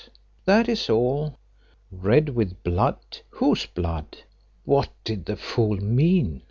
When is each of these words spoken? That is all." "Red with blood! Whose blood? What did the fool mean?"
That 0.45 0.67
is 0.67 0.89
all." 0.89 1.35
"Red 1.91 2.29
with 2.29 2.63
blood! 2.63 3.19
Whose 3.29 3.67
blood? 3.67 4.17
What 4.65 4.89
did 5.03 5.25
the 5.25 5.35
fool 5.35 5.77
mean?" 5.77 6.39